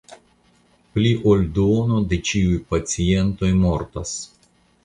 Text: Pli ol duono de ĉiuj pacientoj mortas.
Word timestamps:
Pli 0.95 1.11
ol 1.33 1.43
duono 1.59 2.01
de 2.13 2.21
ĉiuj 2.31 2.57
pacientoj 2.73 3.55
mortas. 3.63 4.19